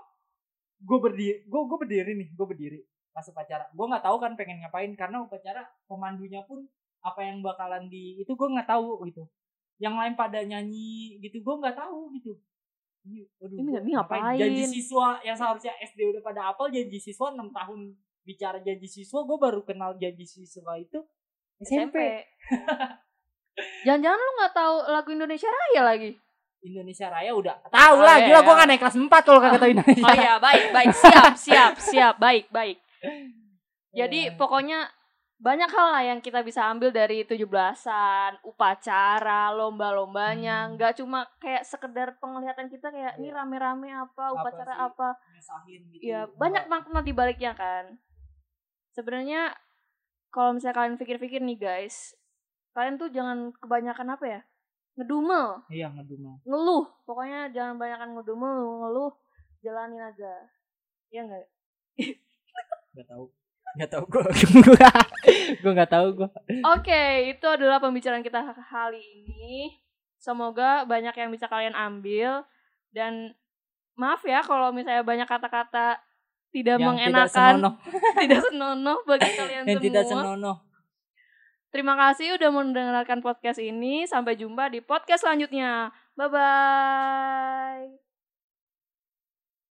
gue 0.77 0.97
berdiri 1.01 1.43
gue 1.43 1.61
gue 1.61 1.77
berdiri 1.77 2.11
nih 2.13 2.29
gue 2.29 2.45
berdiri 2.45 2.79
pas 3.09 3.23
upacara 3.23 3.67
gue 3.69 3.85
nggak 3.85 4.03
tahu 4.03 4.17
kan 4.17 4.31
pengen 4.33 4.59
ngapain 4.61 4.91
karena 4.93 5.19
upacara 5.19 5.61
pemandunya 5.85 6.43
pun 6.43 6.63
apa 6.99 7.21
yang 7.21 7.39
bakalan 7.39 7.85
di 7.85 8.17
itu 8.17 8.27
gue 8.29 8.47
nggak 8.49 8.67
tahu 8.67 9.03
gitu 9.05 9.23
yang 9.77 9.93
lain 9.93 10.15
pada 10.15 10.39
nyanyi 10.41 11.19
gitu 11.19 11.39
gue 11.39 11.55
nggak 11.57 11.75
tahu 11.75 12.11
gitu 12.13 12.39
ini, 13.05 13.21
aduh, 13.37 13.55
Ini 13.55 13.69
gua 13.69 13.79
ini 13.79 13.91
ngapain? 13.93 14.21
janji 14.35 14.63
siswa 14.65 15.21
yang 15.21 15.33
seharusnya 15.33 15.73
SD 15.79 15.99
udah 16.07 16.21
pada 16.21 16.41
apal 16.49 16.67
janji 16.67 16.97
siswa 16.97 17.29
6 17.29 17.37
tahun 17.49 17.79
bicara 18.21 18.57
janji 18.59 18.87
siswa 18.87 19.21
gue 19.21 19.37
baru 19.37 19.61
kenal 19.61 19.93
janji 19.95 20.25
siswa 20.25 20.73
itu 20.75 20.97
SMP, 21.57 22.25
Jangan-jangan 23.85 24.19
lu 24.19 24.31
nggak 24.35 24.53
tahu 24.53 24.75
lagu 24.89 25.09
Indonesia 25.09 25.47
Raya 25.47 25.81
lagi? 25.85 26.11
Indonesia 26.59 27.07
Raya 27.07 27.31
udah 27.31 27.55
tahu 27.63 27.95
Oh, 27.95 28.03
lah 28.03 28.17
iya, 28.17 28.25
gila 28.27 28.39
gue 28.39 28.45
iya. 28.45 28.57
nggak 28.57 28.67
naik 28.67 28.81
kelas 28.81 28.97
4 28.97 29.07
kalau 29.23 29.39
kagak 29.39 29.59
tahu 29.61 29.71
Indonesia 29.77 30.03
Oh 30.03 30.15
iya, 30.17 30.33
baik, 30.37 30.63
baik, 30.73 30.89
siap, 30.91 31.33
siap, 31.37 31.73
siap, 31.79 32.15
baik, 32.17 32.49
baik. 32.49 32.77
Jadi 33.99 34.19
Iya. 34.27 34.35
pokoknya 34.35 34.79
banyak 35.35 35.67
hal 35.67 35.87
lah 35.91 36.03
yang 36.05 36.19
kita 36.19 36.39
bisa 36.41 36.63
ambil 36.65 36.89
dari 36.89 37.21
17-an, 37.21 38.39
upacara, 38.41 39.51
lomba-lombanya, 39.51 40.65
Hmm. 40.65 40.73
nggak 40.73 40.97
cuma 40.97 41.27
kayak 41.37 41.61
sekedar 41.61 42.15
penglihatan 42.17 42.65
kita 42.65 42.87
kayak 42.87 43.17
ini 43.17 43.29
Iya. 43.29 43.35
rame-rame 43.35 43.89
apa, 43.91 44.23
Apa 44.25 44.35
upacara 44.41 44.73
sih? 44.73 44.85
apa. 44.85 45.07
Nyusahin 45.29 45.81
gitu 45.91 46.01
Ya, 46.01 46.19
Enggak. 46.23 46.37
banyak 46.39 46.63
makna 46.65 46.99
di 47.01 47.11
baliknya 47.11 47.51
kan. 47.51 47.99
Sebenarnya 48.91 49.51
kalau 50.29 50.55
misalnya 50.55 50.75
kalian 50.77 50.95
pikir-pikir 50.95 51.39
nih 51.39 51.57
guys, 51.57 52.15
kalian 52.71 52.95
tuh 52.95 53.11
jangan 53.11 53.51
kebanyakan 53.53 54.07
apa 54.09 54.25
ya? 54.25 54.41
Ngedumel, 54.95 55.67
iya 55.67 55.91
ngedumel 55.91 56.39
ngeluh. 56.41 56.87
Pokoknya 57.03 57.51
jangan 57.51 57.75
banyakan 57.75 58.15
ngedumel, 58.15 58.55
ngeluh, 58.79 59.11
jalanin 59.59 59.99
aja. 60.01 60.31
Iya 61.11 61.21
enggak? 61.27 61.47
nggak 62.95 63.07
tahu 63.07 63.27
nggak 63.75 63.91
tahu 63.91 64.03
gue 64.07 64.23
gue 65.61 65.71
nggak 65.75 65.91
tahu 65.91 66.07
gue 66.23 66.29
Oke, 66.75 67.35
itu 67.35 67.45
adalah 67.45 67.77
pembicaraan 67.83 68.23
kita 68.23 68.39
kali 68.71 68.99
ini. 68.99 69.75
Semoga 70.17 70.87
banyak 70.87 71.13
yang 71.13 71.29
bisa 71.29 71.45
kalian 71.45 71.75
ambil 71.77 72.47
dan 72.95 73.35
maaf 73.99 74.23
ya 74.23 74.41
kalau 74.41 74.71
misalnya 74.71 75.03
banyak 75.03 75.27
kata-kata 75.27 75.99
tidak 76.55 76.79
yang 76.79 76.95
tidak 76.95 77.11
mengenakan, 77.11 77.53
senonoh 77.59 77.73
tidak 78.23 78.41
senonoh 78.47 78.97
bagi 79.03 79.29
kalian 79.35 79.63
yang 79.67 79.67
semua. 79.67 79.83
tidak 79.83 80.03
senonoh 80.07 80.57
Terima 81.75 81.91
kasih 81.99 82.39
udah 82.39 82.55
mendengarkan 82.55 83.19
podcast 83.19 83.59
ini. 83.59 84.07
Sampai 84.07 84.39
jumpa 84.39 84.71
di 84.71 84.79
podcast 84.79 85.27
selanjutnya. 85.27 85.91
Bye 86.15 86.31
bye. 86.31 88.04